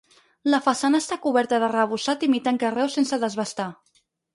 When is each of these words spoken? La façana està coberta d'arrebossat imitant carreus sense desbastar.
La 0.53 0.59
façana 0.67 1.01
està 1.05 1.19
coberta 1.27 1.61
d'arrebossat 1.65 2.27
imitant 2.31 2.61
carreus 2.67 3.01
sense 3.01 3.25
desbastar. 3.27 3.73